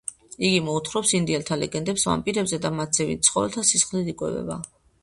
იგი 0.47 0.61
მოუთხრობს 0.69 1.11
ინდიელთა 1.19 1.59
ლეგენდებს 1.65 2.07
ვამპირებზე 2.09 2.61
და 2.65 2.73
მათზე, 2.81 3.09
ვინც 3.13 3.31
ცხოველთა 3.31 3.71
სისხლით 3.75 4.13
იკვებება. 4.17 4.61